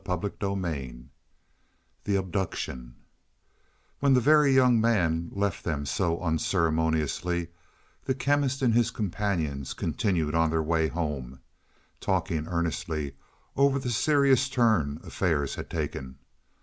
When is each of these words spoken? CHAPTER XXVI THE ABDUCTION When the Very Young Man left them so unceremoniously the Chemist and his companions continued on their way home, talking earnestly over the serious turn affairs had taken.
CHAPTER 0.03 0.29
XXVI 0.31 1.05
THE 2.05 2.15
ABDUCTION 2.15 2.95
When 3.99 4.15
the 4.15 4.19
Very 4.19 4.51
Young 4.51 4.81
Man 4.81 5.29
left 5.31 5.63
them 5.63 5.85
so 5.85 6.19
unceremoniously 6.21 7.49
the 8.05 8.15
Chemist 8.15 8.63
and 8.63 8.73
his 8.73 8.89
companions 8.89 9.75
continued 9.75 10.33
on 10.33 10.49
their 10.49 10.63
way 10.63 10.87
home, 10.87 11.39
talking 11.99 12.47
earnestly 12.47 13.13
over 13.55 13.77
the 13.77 13.91
serious 13.91 14.49
turn 14.49 14.99
affairs 15.03 15.53
had 15.53 15.69
taken. 15.69 16.17